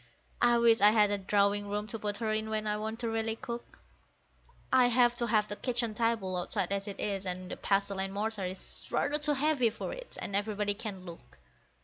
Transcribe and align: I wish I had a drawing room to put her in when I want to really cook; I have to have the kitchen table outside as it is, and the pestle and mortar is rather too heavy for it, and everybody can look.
I 0.41 0.57
wish 0.57 0.81
I 0.81 0.89
had 0.89 1.11
a 1.11 1.19
drawing 1.19 1.67
room 1.67 1.85
to 1.89 1.99
put 1.99 2.17
her 2.17 2.33
in 2.33 2.49
when 2.49 2.65
I 2.65 2.75
want 2.75 2.99
to 3.01 3.07
really 3.07 3.35
cook; 3.35 3.77
I 4.73 4.87
have 4.87 5.15
to 5.17 5.27
have 5.27 5.47
the 5.47 5.55
kitchen 5.55 5.93
table 5.93 6.35
outside 6.37 6.71
as 6.71 6.87
it 6.87 6.99
is, 6.99 7.27
and 7.27 7.51
the 7.51 7.57
pestle 7.57 7.99
and 7.99 8.11
mortar 8.11 8.45
is 8.45 8.83
rather 8.89 9.19
too 9.19 9.33
heavy 9.35 9.69
for 9.69 9.93
it, 9.93 10.17
and 10.19 10.35
everybody 10.35 10.73
can 10.73 11.05
look. 11.05 11.37